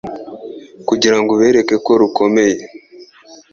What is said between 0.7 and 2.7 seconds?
Kugirango ubereke ko rukomeye